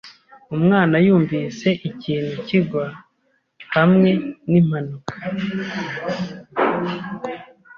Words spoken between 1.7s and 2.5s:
ikintu